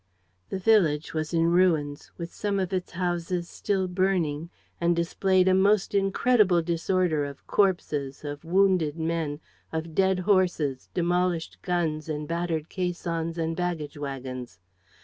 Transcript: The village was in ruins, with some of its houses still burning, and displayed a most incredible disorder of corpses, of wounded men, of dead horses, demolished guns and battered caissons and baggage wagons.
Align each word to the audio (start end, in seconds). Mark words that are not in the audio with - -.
The 0.49 0.57
village 0.57 1.13
was 1.13 1.31
in 1.31 1.51
ruins, 1.51 2.09
with 2.17 2.33
some 2.33 2.59
of 2.59 2.73
its 2.73 2.93
houses 2.93 3.47
still 3.47 3.87
burning, 3.87 4.49
and 4.81 4.95
displayed 4.95 5.47
a 5.47 5.53
most 5.53 5.93
incredible 5.93 6.63
disorder 6.63 7.23
of 7.23 7.45
corpses, 7.45 8.25
of 8.25 8.43
wounded 8.43 8.97
men, 8.97 9.39
of 9.71 9.93
dead 9.93 10.21
horses, 10.21 10.89
demolished 10.95 11.61
guns 11.61 12.09
and 12.09 12.27
battered 12.27 12.67
caissons 12.67 13.37
and 13.37 13.55
baggage 13.55 13.95
wagons. 13.95 14.57